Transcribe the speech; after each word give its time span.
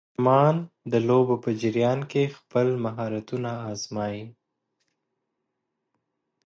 ماشومان 0.25 0.55
د 0.91 0.93
لوبو 1.07 1.35
په 1.43 1.49
جریان 1.61 1.99
کې 2.11 2.23
خپل 2.37 2.67
مهارتونه 2.85 3.51
ازمويي. 3.71 4.25